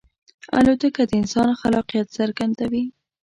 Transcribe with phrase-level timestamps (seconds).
[0.57, 2.83] الوتکه د انسان خلاقیت څرګندوي.